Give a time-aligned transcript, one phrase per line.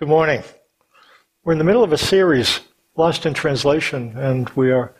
[0.00, 0.42] Good morning.
[1.44, 2.58] We're in the middle of a series,
[2.96, 4.92] Lost in Translation, and we are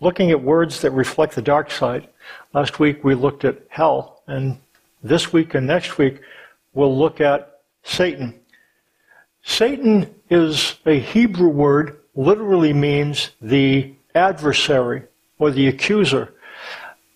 [0.00, 2.08] looking at words that reflect the dark side.
[2.52, 4.58] Last week we looked at hell, and
[5.04, 6.20] this week and next week
[6.74, 8.40] we'll look at Satan.
[9.44, 15.04] Satan is a Hebrew word, literally means the adversary
[15.38, 16.34] or the accuser.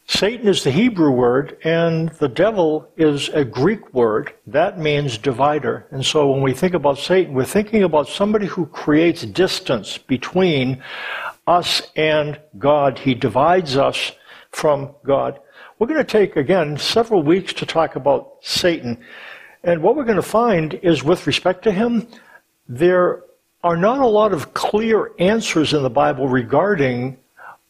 [0.07, 4.34] Satan is the Hebrew word, and the devil is a Greek word.
[4.46, 5.87] That means divider.
[5.91, 10.82] And so when we think about Satan, we're thinking about somebody who creates distance between
[11.46, 12.98] us and God.
[12.98, 14.12] He divides us
[14.51, 15.41] from God.
[15.79, 19.02] We're going to take, again, several weeks to talk about Satan.
[19.62, 22.07] And what we're going to find is with respect to him,
[22.68, 23.24] there
[23.62, 27.18] are not a lot of clear answers in the Bible regarding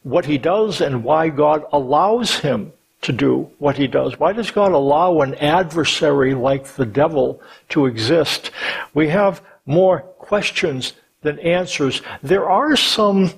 [0.04, 2.72] what he does and why God allows him
[3.02, 4.18] to do what he does.
[4.18, 7.40] Why does God allow an adversary like the devil
[7.70, 8.50] to exist?
[8.94, 10.92] We have more questions
[11.22, 12.02] than answers.
[12.22, 13.32] There are some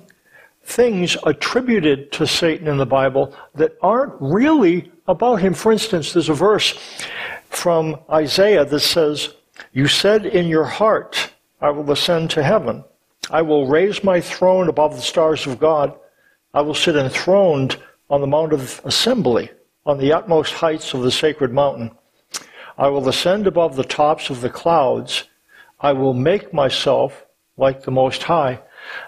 [0.63, 5.53] things attributed to Satan in the Bible that aren't really about him.
[5.53, 6.77] For instance, there's a verse
[7.49, 9.33] from Isaiah that says,
[9.71, 12.83] You said in your heart, I will ascend to heaven.
[13.31, 15.97] I will raise my throne above the stars of God.
[16.53, 17.77] I will sit enthroned
[18.09, 19.51] on the Mount of Assembly,
[19.85, 21.91] on the utmost heights of the sacred mountain.
[22.77, 25.23] I will ascend above the tops of the clouds.
[25.79, 27.25] I will make myself
[27.57, 28.61] like the Most High.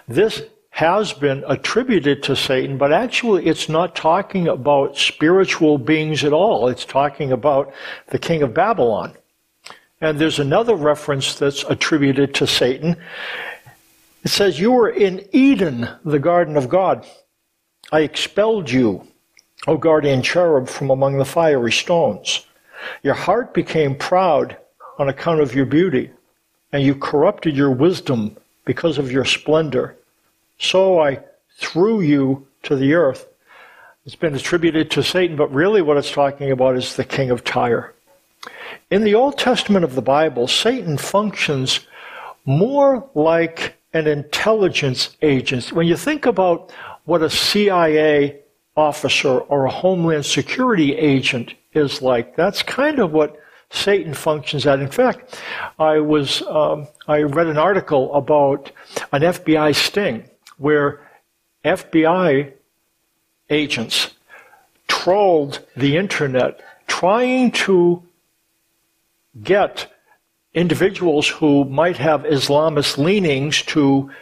[0.08, 6.32] This has been attributed to Satan, but actually it's not talking about spiritual beings at
[6.32, 6.68] all.
[6.68, 7.72] It's talking about
[8.08, 9.16] the king of Babylon.
[10.00, 12.96] And there's another reference that's attributed to Satan.
[14.24, 17.06] It says, You were in Eden, the garden of God.
[17.92, 19.06] I expelled you,
[19.66, 22.46] O guardian cherub, from among the fiery stones.
[23.02, 24.56] Your heart became proud
[24.98, 26.10] on account of your beauty,
[26.72, 29.96] and you corrupted your wisdom because of your splendor.
[30.58, 31.20] So I
[31.56, 33.26] threw you to the earth.
[34.06, 37.44] It's been attributed to Satan, but really what it's talking about is the king of
[37.44, 37.94] Tyre.
[38.90, 41.80] In the Old Testament of the Bible, Satan functions
[42.44, 45.72] more like an intelligence agent.
[45.72, 46.72] When you think about
[47.10, 48.38] what a CIA
[48.76, 52.36] officer or a Homeland Security agent is like.
[52.36, 53.36] That's kind of what
[53.70, 54.78] Satan functions at.
[54.78, 55.42] In fact,
[55.76, 58.70] I was um, I read an article about
[59.10, 61.00] an FBI sting where
[61.64, 62.52] FBI
[63.50, 64.14] agents
[64.86, 68.04] trolled the internet trying to
[69.42, 69.92] get
[70.54, 74.12] individuals who might have Islamist leanings to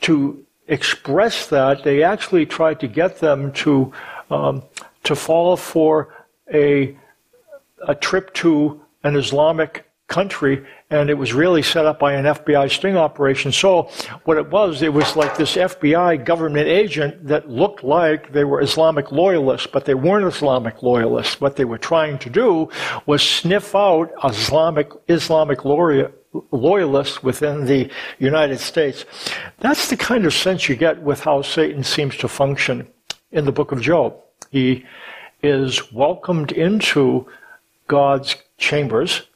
[0.00, 3.92] to express that, they actually tried to get them to
[4.30, 4.62] um,
[5.04, 6.14] to fall for
[6.52, 6.96] a
[7.86, 12.70] a trip to an Islamic country, and it was really set up by an FBI
[12.70, 13.52] sting operation.
[13.52, 13.88] So
[14.24, 18.60] what it was, it was like this FBI government agent that looked like they were
[18.60, 21.40] Islamic loyalists, but they weren't Islamic loyalists.
[21.40, 22.68] What they were trying to do
[23.06, 29.06] was sniff out Islamic Islamic loyalists within the United States.
[29.60, 32.86] That's the kind of sense you get with how Satan seems to function
[33.32, 34.16] in the book of Job.
[34.50, 34.84] He
[35.42, 37.26] is welcomed into
[37.86, 39.29] God's chambers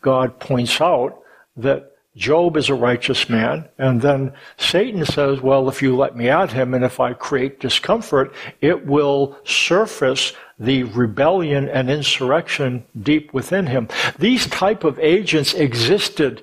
[0.00, 1.22] God points out
[1.56, 6.28] that Job is a righteous man, and then Satan says, Well, if you let me
[6.28, 13.32] at him and if I create discomfort, it will surface the rebellion and insurrection deep
[13.32, 13.88] within him.
[14.18, 16.42] These type of agents existed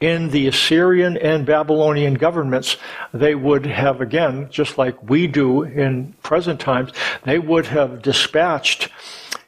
[0.00, 2.76] in the Assyrian and Babylonian governments.
[3.14, 6.92] They would have, again, just like we do in present times,
[7.24, 8.90] they would have dispatched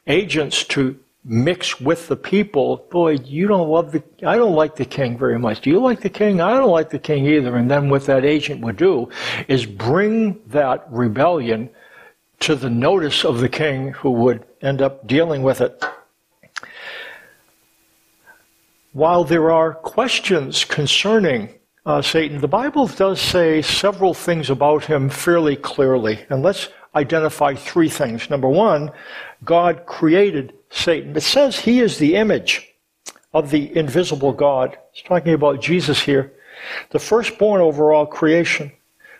[0.06, 4.86] agents to mix with the people, boy, you don't love the, I don't like the
[4.86, 5.60] king very much.
[5.60, 6.40] Do you like the king?
[6.40, 7.54] I don't like the king either.
[7.56, 9.10] And then what that agent would do
[9.46, 11.68] is bring that rebellion
[12.40, 15.84] to the notice of the king who would end up dealing with it.
[18.92, 21.50] While there are questions concerning
[21.84, 26.24] uh, Satan, the Bible does say several things about him fairly clearly.
[26.30, 28.30] And let's identify three things.
[28.30, 28.92] Number one,
[29.44, 31.16] God created Satan.
[31.16, 32.68] It says he is the image
[33.32, 34.76] of the invisible God.
[34.92, 36.32] It's talking about Jesus here.
[36.90, 38.72] The firstborn over all creation.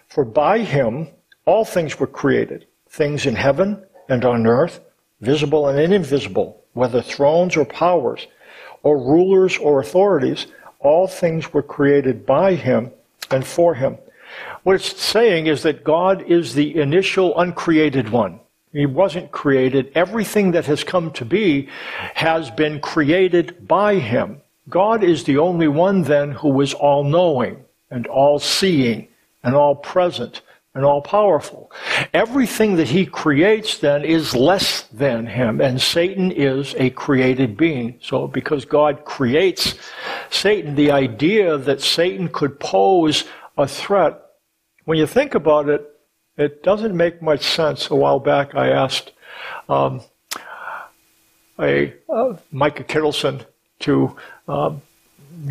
[0.08, 1.08] For by him
[1.44, 4.80] all things were created, things in heaven and on earth,
[5.20, 8.26] visible and invisible, whether thrones or powers,
[8.82, 10.46] or rulers or authorities,
[10.80, 12.90] all things were created by him
[13.30, 13.98] and for him.
[14.62, 18.40] What it's saying is that God is the initial uncreated one.
[18.72, 19.92] He wasn't created.
[19.94, 21.68] Everything that has come to be
[22.14, 24.42] has been created by him.
[24.68, 29.08] God is the only one then who is all knowing and all seeing
[29.42, 30.42] and all present
[30.74, 31.72] and all powerful.
[32.12, 37.98] Everything that he creates then is less than him, and Satan is a created being.
[38.00, 39.74] So because God creates
[40.30, 43.24] Satan, the idea that Satan could pose
[43.56, 44.20] a threat,
[44.84, 45.97] when you think about it,
[46.38, 47.90] it doesn't make much sense.
[47.90, 49.12] A while back I asked
[49.68, 50.00] um,
[51.58, 53.44] a uh, Micah Kittleson
[53.80, 54.80] to um,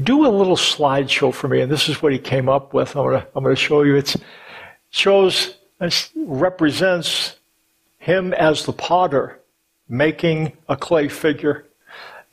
[0.03, 2.95] do a little slideshow for me, and this is what he came up with.
[2.95, 3.95] I'm going to I'm to show you.
[3.95, 4.15] It
[4.89, 5.57] shows
[6.15, 7.37] represents
[7.99, 9.39] him as the potter
[9.89, 11.65] making a clay figure,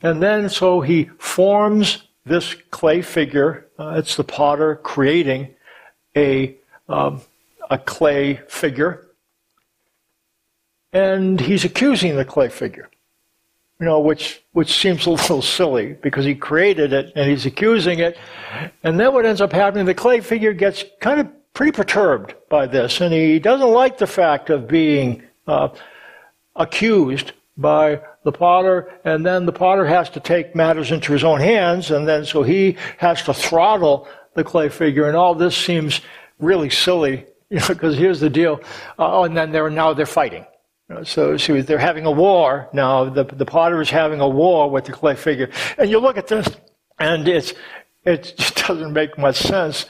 [0.01, 3.67] and then so he forms this clay figure.
[3.77, 5.53] Uh, it's the potter creating
[6.15, 6.55] a
[6.87, 7.21] um,
[7.69, 9.07] a clay figure,
[10.93, 12.89] and he's accusing the clay figure
[13.79, 17.99] you know, which which seems a little silly because he created it and he's accusing
[17.99, 18.17] it.
[18.83, 22.67] And then what ends up happening, the clay figure gets kind of pretty perturbed by
[22.67, 25.69] this, and he doesn't like the fact of being uh,
[26.55, 31.39] accused by the potter, and then the potter has to take matters into his own
[31.39, 36.01] hands, and then so he has to throttle the clay figure, and all this seems
[36.39, 37.25] really silly,
[37.67, 38.59] because here's the deal.
[38.99, 40.45] Uh, oh, and then they're now they're fighting.
[41.03, 43.09] So, so they're having a war now.
[43.09, 45.49] The, the potter is having a war with the clay figure.
[45.77, 46.47] And you look at this,
[46.99, 47.53] and it's,
[48.03, 49.87] it just doesn't make much sense.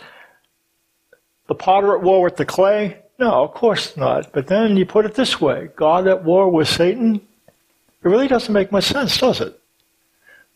[1.48, 3.00] The potter at war with the clay?
[3.20, 4.32] No, of course not.
[4.32, 7.16] But then you put it this way God at war with Satan?
[7.16, 9.60] It really doesn't make much sense, does it?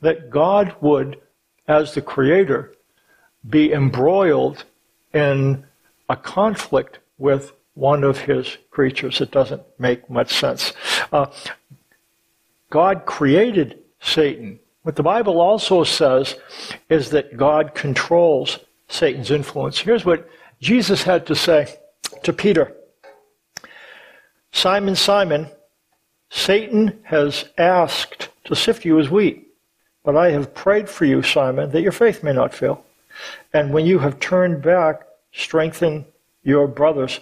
[0.01, 1.19] That God would,
[1.67, 2.73] as the creator,
[3.47, 4.63] be embroiled
[5.13, 5.65] in
[6.09, 9.21] a conflict with one of his creatures.
[9.21, 10.73] It doesn't make much sense.
[11.13, 11.27] Uh,
[12.69, 14.59] God created Satan.
[14.83, 16.35] What the Bible also says
[16.89, 19.79] is that God controls Satan's influence.
[19.79, 20.27] Here's what
[20.59, 21.73] Jesus had to say
[22.23, 22.75] to Peter
[24.51, 25.47] Simon, Simon,
[26.31, 29.47] Satan has asked to sift you as wheat,
[30.03, 32.83] but I have prayed for you, Simon, that your faith may not fail.
[33.53, 36.05] And when you have turned back, strengthen
[36.43, 37.19] your brothers.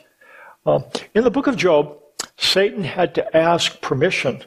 [0.65, 0.79] Uh,
[1.13, 1.97] in the book of Job,
[2.37, 4.43] Satan had to ask permission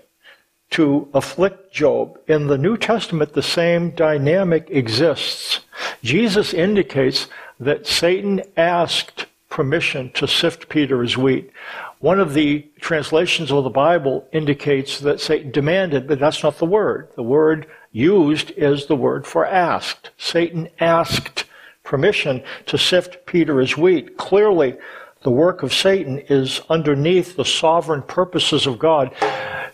[0.70, 2.18] to afflict Job.
[2.28, 5.60] In the New Testament, the same dynamic exists.
[6.02, 7.26] Jesus indicates
[7.58, 11.50] that Satan asked permission to sift Peter as wheat.
[11.98, 16.66] One of the translations of the Bible indicates that Satan demanded, but that's not the
[16.66, 17.08] word.
[17.16, 20.10] The word used is the word for asked.
[20.16, 21.44] Satan asked
[21.90, 24.16] permission to sift Peter as wheat.
[24.16, 24.78] Clearly,
[25.22, 29.12] the work of Satan is underneath the sovereign purposes of God.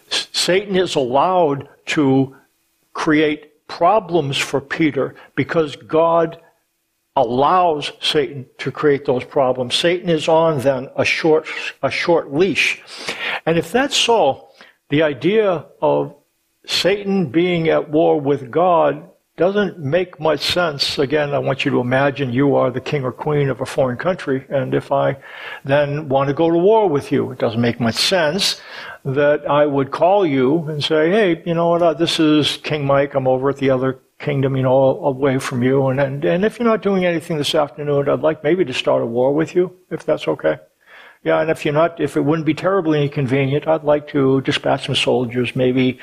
[0.09, 2.35] Satan is allowed to
[2.95, 6.41] create problems for Peter because God
[7.17, 9.75] allows Satan to create those problems.
[9.75, 11.47] Satan is on then a short,
[11.83, 12.83] a short leash.
[13.45, 14.49] And if that's so,
[14.89, 16.15] the idea of
[16.67, 20.99] Satan being at war with God doesn't make much sense.
[20.99, 23.99] Again, I want you to imagine you are the king or queen of a foreign
[23.99, 25.19] country, and if I
[25.65, 28.61] then want to go to war with you, it doesn't make much sense
[29.05, 32.87] that I would call you and say, hey, you know what, uh, this is King
[32.87, 36.45] Mike, I'm over at the other kingdom, you know, away from you, and, and, and
[36.45, 39.55] if you're not doing anything this afternoon, I'd like maybe to start a war with
[39.55, 40.59] you, if that's okay.
[41.25, 44.87] Yeah, and if you're not, if it wouldn't be terribly inconvenient, I'd like to dispatch
[44.87, 45.99] some soldiers, maybe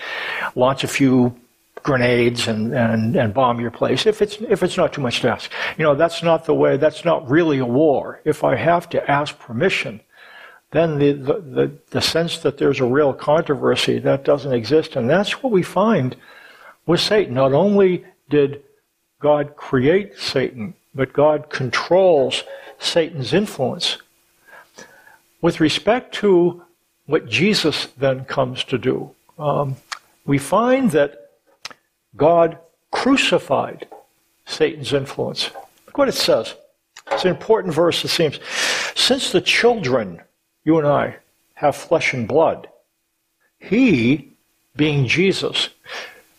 [0.55, 1.35] launch a few
[1.83, 5.29] grenades and, and, and bomb your place if it's, if it's not too much to
[5.29, 5.51] ask.
[5.77, 8.21] You know, that's not the way, that's not really a war.
[8.23, 9.99] If I have to ask permission,
[10.71, 14.95] then the, the, the, the sense that there's a real controversy, that doesn't exist.
[14.95, 16.15] And that's what we find
[16.85, 17.35] with Satan.
[17.35, 18.63] Not only did
[19.19, 22.43] God create Satan, but God controls
[22.79, 23.97] Satan's influence.
[25.41, 26.63] With respect to
[27.05, 29.75] what Jesus then comes to do, um,
[30.25, 31.22] we find that
[32.15, 32.57] God
[32.91, 33.87] crucified
[34.45, 35.51] Satan's influence.
[35.85, 36.55] Look what it says.
[37.11, 38.39] It's an important verse, it seems.
[38.95, 40.21] Since the children,
[40.63, 41.17] you and I,
[41.55, 42.69] have flesh and blood,
[43.59, 44.33] he,
[44.75, 45.69] being Jesus,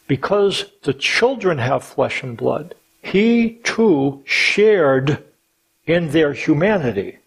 [0.07, 5.25] because the children have flesh and blood, he too shared
[5.87, 7.19] in their humanity,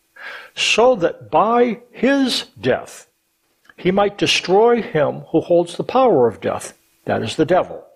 [0.55, 3.07] so that by his death
[3.75, 7.86] he might destroy him who holds the power of death, that is the devil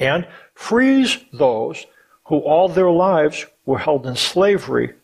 [0.00, 1.86] and frees those
[2.24, 4.94] who all their lives were held in slavery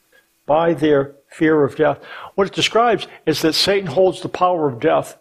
[0.47, 1.99] by their fear of death.
[2.35, 5.19] What it describes is that Satan holds the power of death.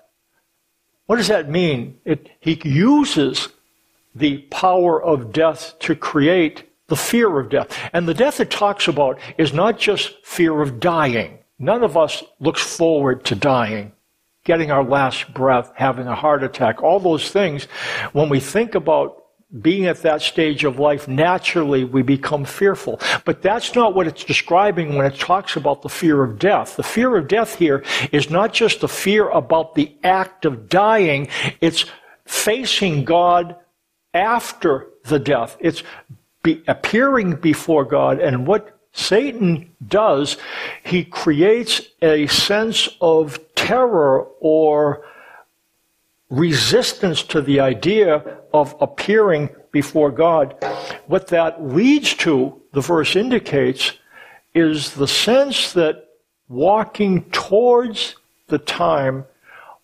[1.07, 1.99] What does that mean?
[2.05, 3.49] It, he uses
[4.15, 7.77] the power of death to create the fear of death.
[7.91, 11.39] And the death it talks about is not just fear of dying.
[11.59, 13.91] None of us looks forward to dying,
[14.43, 17.65] getting our last breath, having a heart attack, all those things.
[18.13, 19.24] When we think about
[19.61, 22.99] being at that stage of life, naturally we become fearful.
[23.23, 26.75] But that's not what it's describing when it talks about the fear of death.
[26.75, 31.27] The fear of death here is not just the fear about the act of dying,
[31.61, 31.85] it's
[32.25, 33.55] facing God
[34.13, 35.57] after the death.
[35.59, 35.83] It's
[36.43, 38.19] be appearing before God.
[38.19, 40.37] And what Satan does,
[40.83, 45.05] he creates a sense of terror or
[46.29, 50.55] resistance to the idea of appearing before God.
[51.07, 53.93] What that leads to, the verse indicates,
[54.53, 56.07] is the sense that
[56.47, 58.15] walking towards
[58.47, 59.25] the time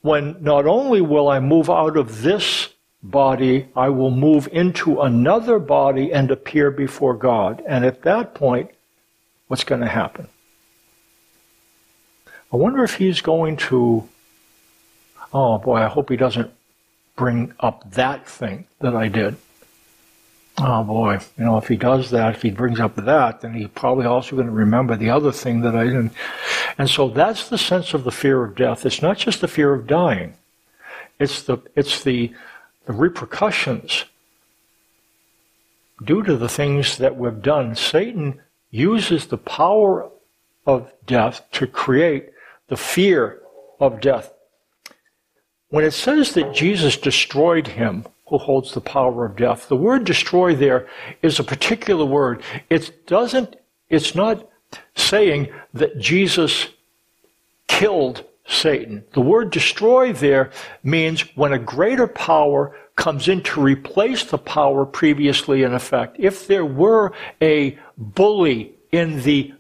[0.01, 2.69] when not only will I move out of this
[3.03, 7.63] body, I will move into another body and appear before God.
[7.67, 8.71] And at that point,
[9.48, 10.27] what's going to happen?
[12.53, 14.07] I wonder if he's going to
[15.33, 16.51] oh boy, I hope he doesn't
[17.15, 19.38] bring up that thing that I did.
[20.57, 23.69] Oh boy, you know, if he does that, if he brings up that, then he's
[23.69, 26.13] probably also going to remember the other thing that I didn't.
[26.77, 28.85] And so that's the sense of the fear of death.
[28.85, 30.35] It's not just the fear of dying.
[31.19, 32.33] It's the, it's the,
[32.85, 34.05] the repercussions
[36.03, 37.75] due to the things that we've done.
[37.75, 40.09] Satan uses the power
[40.65, 42.29] of death to create
[42.67, 43.41] the fear
[43.79, 44.33] of death.
[45.71, 50.03] When it says that Jesus destroyed him who holds the power of death, the word
[50.03, 50.87] destroy there
[51.21, 52.43] is a particular word.
[52.69, 53.55] It doesn't,
[53.89, 54.47] it's not
[54.95, 56.67] saying that Jesus
[57.69, 59.05] killed Satan.
[59.13, 60.51] The word destroy there
[60.83, 66.17] means when a greater power comes in to replace the power previously in effect.
[66.19, 69.53] If there were a bully in the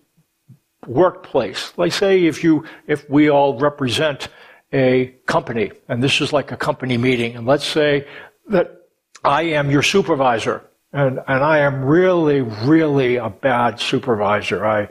[0.85, 4.27] workplace, like say if you, if we all represent
[4.73, 8.07] a company, and this is like a company meeting, and let's say
[8.47, 8.87] that
[9.23, 10.63] I am your supervisor,
[10.93, 14.65] and, and I am really, really a bad supervisor.
[14.65, 14.89] I,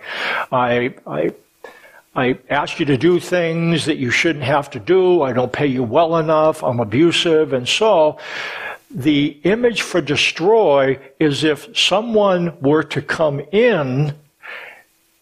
[0.52, 1.32] I, I,
[2.14, 5.22] I ask you to do things that you shouldn't have to do.
[5.22, 6.62] I don't pay you well enough.
[6.62, 7.52] I'm abusive.
[7.52, 8.18] And so
[8.90, 14.14] the image for destroy is if someone were to come in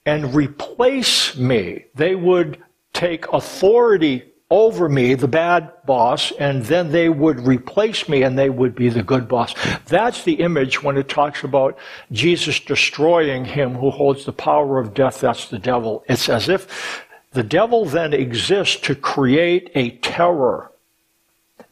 [0.06, 1.84] and replace me.
[1.94, 2.62] They would
[2.94, 8.48] take authority over me, the bad boss, and then they would replace me and they
[8.48, 9.54] would be the good boss.
[9.86, 11.78] That's the image when it talks about
[12.12, 15.20] Jesus destroying him who holds the power of death.
[15.20, 16.02] That's the devil.
[16.08, 20.72] It's as if the devil then exists to create a terror.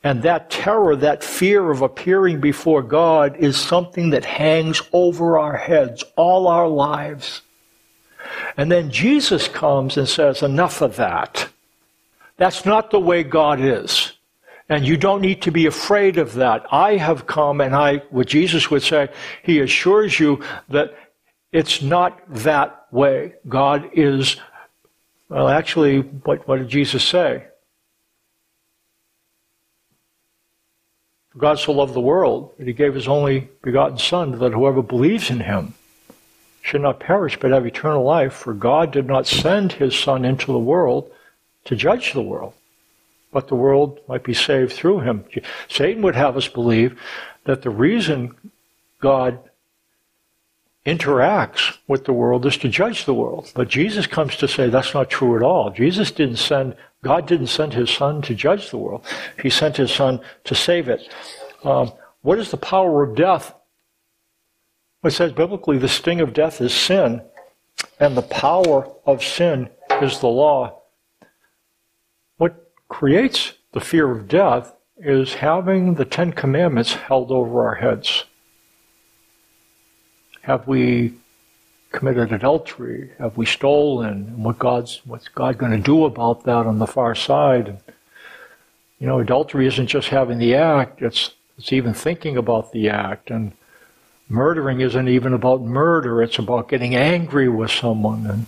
[0.05, 5.57] And that terror, that fear of appearing before God is something that hangs over our
[5.57, 7.41] heads all our lives.
[8.57, 11.49] And then Jesus comes and says, enough of that.
[12.37, 14.13] That's not the way God is.
[14.69, 16.67] And you don't need to be afraid of that.
[16.73, 19.09] I have come and I, what Jesus would say,
[19.43, 20.95] he assures you that
[21.53, 23.35] it's not that way.
[23.49, 24.37] God is,
[25.29, 27.45] well, actually, what, what did Jesus say?
[31.39, 35.31] God so loved the world that he gave his only begotten Son that whoever believes
[35.31, 35.75] in him
[36.63, 38.33] should not perish but have eternal life.
[38.33, 41.11] For God did not send his Son into the world
[41.67, 42.55] to judge the world,
[43.33, 45.25] but the world might be saved through him.
[45.69, 46.99] Satan would have us believe
[47.45, 48.35] that the reason
[49.01, 49.39] God
[50.85, 53.51] interacts with the world is to judge the world.
[53.55, 55.71] But Jesus comes to say that's not true at all.
[55.71, 59.05] Jesus didn't send, God didn't send his son to judge the world.
[59.43, 61.09] He sent his son to save it.
[61.65, 61.93] Um,
[62.23, 63.53] what is the power of death?
[65.05, 67.23] It says biblically the sting of death is sin,
[68.01, 69.69] and the power of sin
[70.01, 70.83] is the law
[72.89, 78.25] creates the fear of death is having the Ten Commandments held over our heads.
[80.43, 81.15] Have we
[81.93, 83.11] committed adultery?
[83.19, 84.43] Have we stolen?
[84.43, 87.79] What God's what's God going to do about that on the far side?
[88.99, 93.31] you know, adultery isn't just having the act; it's it's even thinking about the act.
[93.31, 93.53] And
[94.29, 98.27] murdering isn't even about murder; it's about getting angry with someone.
[98.27, 98.47] And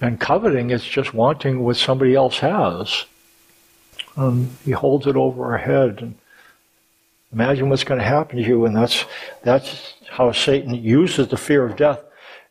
[0.00, 3.04] and coveting is just wanting what somebody else has.
[4.16, 6.00] Um, he holds it over our head.
[6.02, 6.14] And
[7.32, 8.64] imagine what's going to happen to you.
[8.64, 9.04] And that's,
[9.42, 12.00] that's how Satan uses the fear of death.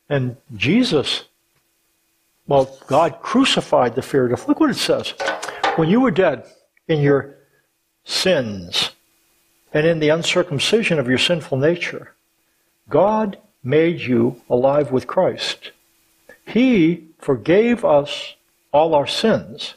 [0.09, 1.23] And Jesus,
[2.47, 4.47] well, God crucified the fear of death.
[4.47, 5.13] Look what it says.
[5.75, 6.45] When you were dead
[6.87, 7.35] in your
[8.03, 8.91] sins,
[9.73, 12.13] and in the uncircumcision of your sinful nature,
[12.89, 15.71] God made you alive with Christ.
[16.45, 18.35] He forgave us
[18.71, 19.73] all our sins,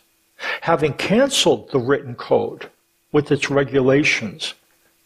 [0.67, 2.69] having canceled the written code
[3.13, 4.55] with its regulations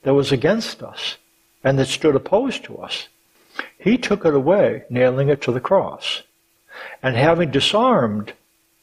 [0.05, 1.19] that was against us
[1.63, 3.09] and that stood opposed to us.
[3.79, 6.23] He took it away, nailing it to the cross.
[7.03, 8.33] And having disarmed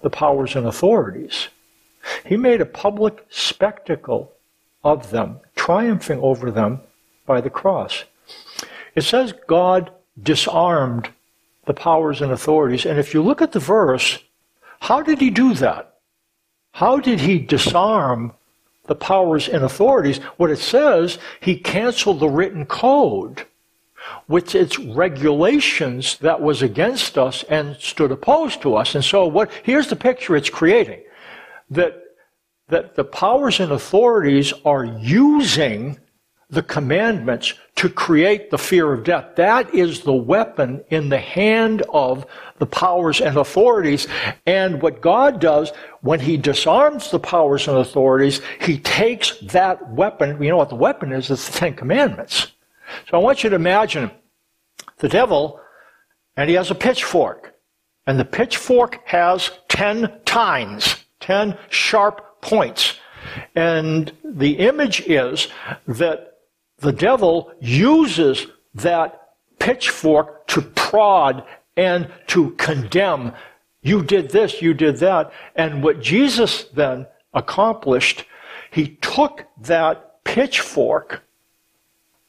[0.04, 1.48] the powers and authorities,
[2.24, 4.32] he made a public spectacle
[4.84, 6.82] of them, triumphing over them
[7.26, 8.04] by the cross.
[8.94, 9.90] It says God
[10.22, 11.10] disarmed
[11.66, 12.86] the powers and authorities.
[12.86, 14.20] And if you look at the verse,
[14.80, 15.97] how did he do that?
[16.78, 18.34] How did he disarm
[18.86, 20.20] the powers and authorities?
[20.38, 23.48] What it says, he canceled the written code
[24.28, 28.94] with its regulations that was against us and stood opposed to us.
[28.94, 31.02] And so what, here's the picture it's creating.
[31.72, 32.04] That,
[32.68, 35.98] that the powers and authorities are using
[36.50, 39.36] the commandments to create the fear of death.
[39.36, 42.26] That is the weapon in the hand of
[42.58, 44.08] the powers and authorities.
[44.46, 50.42] And what God does when he disarms the powers and authorities, he takes that weapon.
[50.42, 51.30] You know what the weapon is?
[51.30, 52.54] It's the Ten Commandments.
[53.10, 54.10] So I want you to imagine
[55.00, 55.60] the devil,
[56.38, 57.56] and he has a pitchfork.
[58.06, 62.98] And the pitchfork has ten tines, ten sharp points.
[63.54, 65.50] And the image is
[65.88, 66.37] that
[66.80, 69.30] the devil uses that
[69.60, 71.44] pitchfork to prod
[71.76, 73.34] and to condemn.
[73.82, 75.32] You did this, you did that.
[75.56, 78.26] And what Jesus then accomplished,
[78.72, 81.24] he took that pitchfork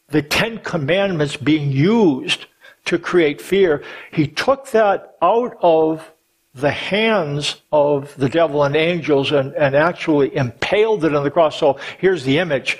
[0.09, 2.47] the Ten Commandments being used
[2.87, 6.13] to create fear, he took that out of
[6.55, 11.59] the hands of the devil and angels and, and actually impaled it on the cross.
[11.59, 12.79] So here's the image.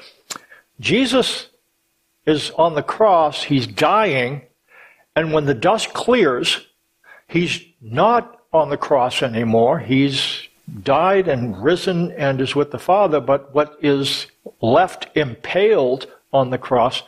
[0.81, 1.49] Jesus
[2.29, 4.43] is on the cross, he's dying,
[5.17, 6.67] and when the dust clears,
[7.27, 9.79] he's not on the cross anymore.
[9.79, 10.47] He's
[10.83, 14.27] died and risen and is with the Father, but what is
[14.61, 17.03] left impaled on the cross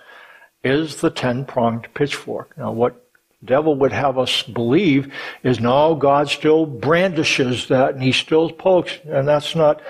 [0.65, 2.57] is the ten pronged pitchfork.
[2.57, 3.07] Now, what
[3.45, 8.99] devil would have us believe is no, God still brandishes that and he still pokes,
[9.05, 9.83] and that's not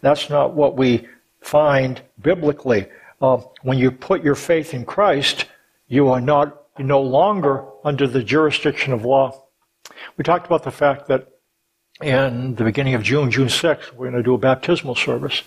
[0.00, 1.08] that's not what we
[1.40, 2.86] find biblically.
[3.20, 5.46] Uh, when you put your faith in Christ,
[5.88, 9.42] you are not no longer under the jurisdiction of law.
[10.16, 11.28] We talked about the fact that
[12.02, 15.42] in the beginning of June, June 6th, we're going to do a baptismal service.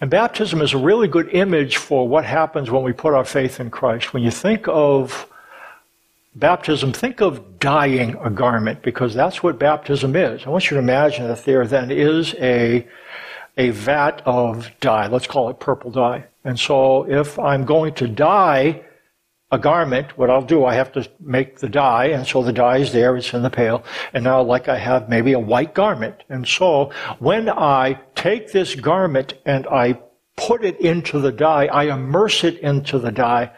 [0.00, 3.60] And baptism is a really good image for what happens when we put our faith
[3.60, 4.12] in Christ.
[4.12, 5.28] When you think of
[6.34, 10.44] baptism, think of dyeing a garment because that's what baptism is.
[10.44, 12.84] I want you to imagine that there then is a,
[13.56, 15.06] a vat of dye.
[15.06, 16.24] Let's call it purple dye.
[16.44, 18.82] And so if I'm going to dye
[19.50, 22.78] a garment, what I'll do, I have to make the dye, and so the dye
[22.78, 23.84] is there, it's in the pail,
[24.14, 26.22] and now like I have maybe a white garment.
[26.30, 30.00] And so when I take this garment and I
[30.36, 33.52] put it into the dye, I immerse it into the dye,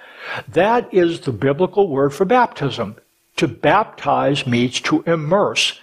[0.48, 2.96] that is the biblical word for baptism.
[3.36, 5.78] To baptize means to immerse.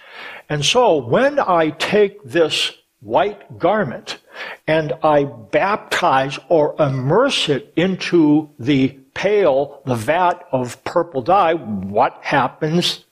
[0.48, 4.18] And so when I take this white garment
[4.66, 12.18] and I baptize or immerse it into the pail, the vat of purple dye, what
[12.22, 13.04] happens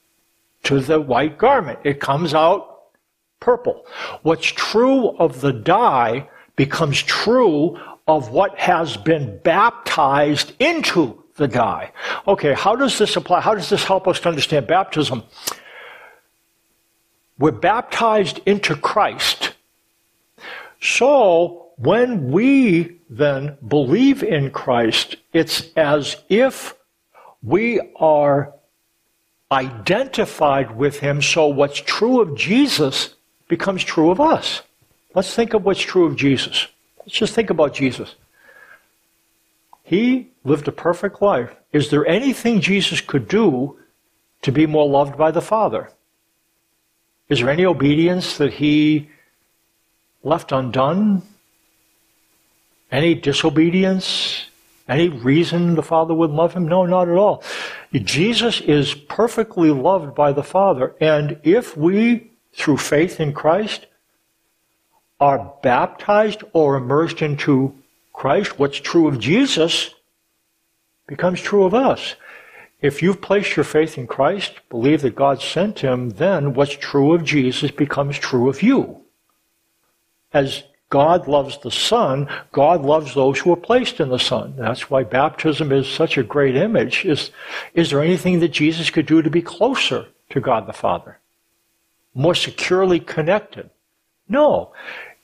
[0.63, 1.79] to the white garment?
[1.85, 2.83] It comes out
[3.41, 3.85] purple.
[4.23, 11.91] What's true of the dye becomes true of what has been baptized into the dye.
[12.29, 13.41] Okay, how does this apply?
[13.41, 15.23] How does this help us to understand baptism?
[17.39, 19.50] We're baptized into Christ.
[20.81, 26.75] So, when we then believe in Christ, it's as if
[27.43, 28.55] we are
[29.51, 33.15] identified with Him, so what's true of Jesus
[33.49, 34.63] becomes true of us.
[35.15, 36.67] Let's think of what's true of Jesus.
[37.01, 38.15] Let's just think about Jesus.
[39.83, 41.55] He lived a perfect life.
[41.73, 43.77] Is there anything Jesus could do
[44.43, 45.91] to be more loved by the Father?
[47.29, 49.11] Is there any obedience that he
[50.23, 51.23] left undone?
[52.91, 54.47] Any disobedience?
[54.89, 56.67] Any reason the Father would love him?
[56.67, 57.45] No, not at all.
[57.93, 60.95] Jesus is perfectly loved by the Father.
[61.01, 63.87] And if we, through faith in Christ,
[65.21, 67.75] are baptized or immersed into
[68.13, 69.95] Christ, what's true of Jesus
[71.07, 72.15] becomes true of us.
[72.81, 77.15] If you've placed your faith in Christ, believe that God sent him, then what's true
[77.15, 79.03] of Jesus becomes true of you.
[80.33, 82.29] As God loves the Son.
[82.51, 84.55] God loves those who are placed in the Son.
[84.59, 87.05] That's why baptism is such a great image.
[87.05, 87.31] Is,
[87.75, 91.19] is there anything that Jesus could do to be closer to God the Father?
[92.13, 93.71] More securely connected?
[94.29, 94.73] No.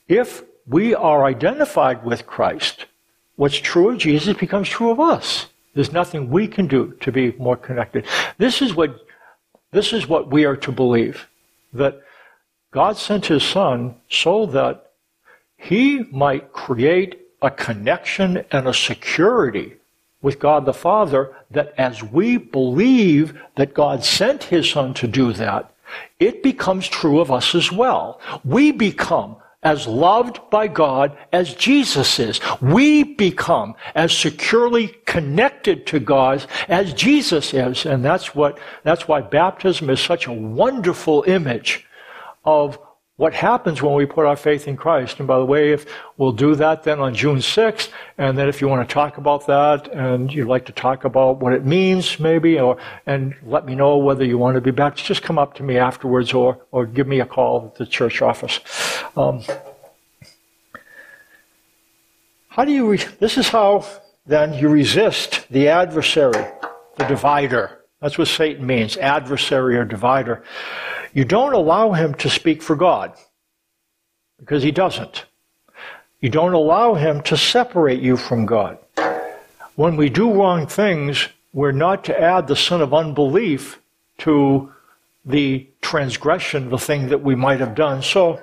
[0.06, 2.86] If we are identified with Christ,
[3.34, 5.46] what's true of Jesus becomes true of us.
[5.74, 8.06] There's nothing we can do to be more connected.
[8.38, 9.04] This is what,
[9.72, 11.26] this is what we are to believe.
[11.72, 12.00] That
[12.70, 14.85] God sent his Son so that
[15.56, 19.76] he might create a connection and a security
[20.22, 25.32] with God the Father that as we believe that God sent His Son to do
[25.34, 25.72] that,
[26.18, 28.20] it becomes true of us as well.
[28.44, 32.40] We become as loved by God as Jesus is.
[32.60, 37.84] We become as securely connected to God as Jesus is.
[37.84, 41.86] And that's what, that's why baptism is such a wonderful image
[42.44, 42.78] of
[43.16, 45.18] what happens when we put our faith in Christ.
[45.18, 45.86] And by the way, if
[46.18, 49.46] we'll do that then on June 6th, and then if you want to talk about
[49.46, 52.76] that and you'd like to talk about what it means maybe, or,
[53.06, 55.78] and let me know whether you want to be back, just come up to me
[55.78, 58.60] afterwards or, or give me a call at the church office.
[59.16, 59.42] Um,
[62.48, 63.86] how do you, re- this is how
[64.26, 66.44] then you resist the adversary,
[66.96, 67.80] the divider.
[68.00, 70.42] That's what Satan means, adversary or divider.
[71.16, 73.14] You don't allow him to speak for God
[74.38, 75.24] because he doesn't.
[76.20, 78.76] You don't allow him to separate you from God.
[79.76, 83.80] When we do wrong things, we're not to add the sin of unbelief
[84.18, 84.70] to
[85.24, 88.02] the transgression, the thing that we might have done.
[88.02, 88.38] So,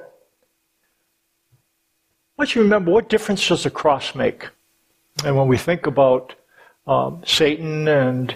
[2.39, 4.47] let's remember what difference does the cross make?
[5.23, 6.33] And when we think about
[6.87, 8.35] um, Satan and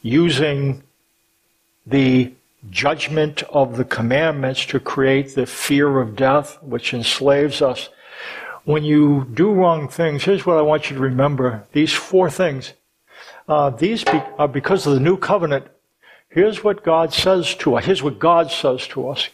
[0.00, 0.82] using
[1.84, 2.32] the
[2.70, 7.88] judgment of the commandments to create the fear of death, which enslaves us.
[8.64, 12.74] When you do wrong things, here's what I want you to remember these four things.
[13.48, 15.66] Uh, these be- are because of the new covenant.
[16.28, 17.84] Here's what God says to us.
[17.84, 19.28] Here's what God says to us.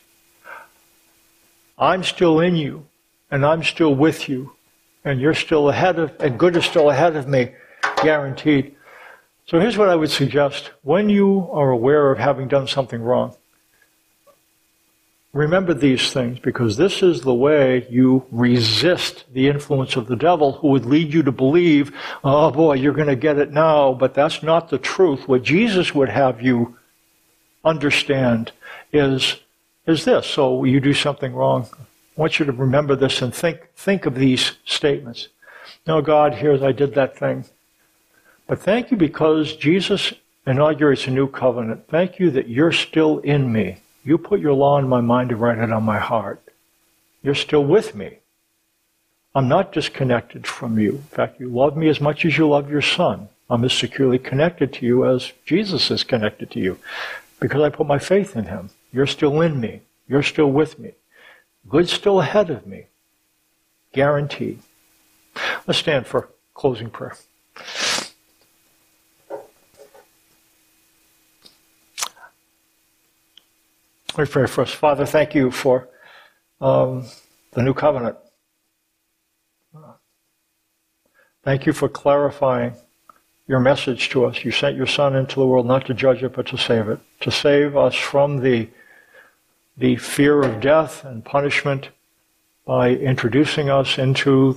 [1.79, 2.87] I'm still in you,
[3.31, 4.57] and I'm still with you,
[5.05, 7.53] and you're still ahead of, and good is still ahead of me,
[8.03, 8.75] guaranteed.
[9.49, 10.73] So here's what I would suggest.
[10.83, 13.35] When you are aware of having done something wrong,
[15.33, 20.53] remember these things because this is the way you resist the influence of the devil
[20.53, 24.13] who would lead you to believe, oh boy, you're going to get it now, but
[24.13, 25.27] that's not the truth.
[25.27, 26.77] What Jesus would have you
[27.65, 28.53] understand
[28.93, 29.37] is,
[29.87, 30.27] is this.
[30.27, 31.67] So you do something wrong.
[31.73, 35.29] I want you to remember this and think, think of these statements.
[35.87, 37.47] No, God, here's, I did that thing.
[38.49, 40.15] But thank you because Jesus
[40.47, 41.87] inaugurates a new covenant.
[41.89, 43.77] Thank you that you're still in me.
[44.05, 46.43] You put your law in my mind and write it on my heart.
[47.23, 48.19] You're still with me.
[49.35, 50.93] I'm not disconnected from you.
[50.93, 53.29] In fact, you love me as much as you love your son.
[53.51, 56.79] I'm as securely connected to you as Jesus is connected to you
[57.41, 58.71] because I put my faith in him.
[58.93, 59.83] You're still in me.
[60.09, 60.93] You're still with me.
[61.69, 62.87] Good's still ahead of me.
[63.93, 64.61] Guaranteed.
[65.67, 67.15] Let's stand for closing prayer.
[74.19, 74.75] Let me pray first.
[74.75, 75.89] Father, thank you for
[76.61, 77.07] um,
[77.53, 78.17] the new covenant.
[81.45, 82.75] Thank you for clarifying
[83.47, 84.45] your message to us.
[84.45, 86.99] You sent your Son into the world not to judge it, but to save it,
[87.21, 88.69] to save us from the,
[89.77, 91.91] the fear of death and punishment
[92.65, 94.57] by introducing us into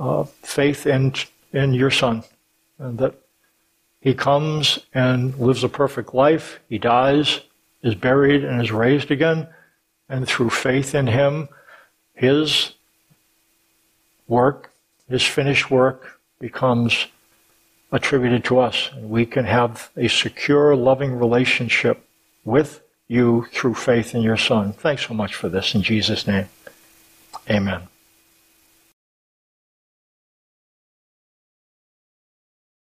[0.00, 1.14] uh, faith in,
[1.52, 2.24] in your Son.
[2.80, 3.14] And that
[4.00, 6.58] He comes and lives a perfect life.
[6.68, 7.42] He dies
[7.84, 9.46] is buried and is raised again,
[10.08, 11.48] and through faith in him,
[12.14, 12.72] his
[14.26, 14.72] work,
[15.08, 17.06] his finished work, becomes
[17.92, 18.90] attributed to us.
[18.92, 22.04] And we can have a secure, loving relationship
[22.44, 24.72] with you through faith in your Son.
[24.72, 25.74] Thanks so much for this.
[25.74, 26.48] In Jesus' name,
[27.48, 27.93] amen.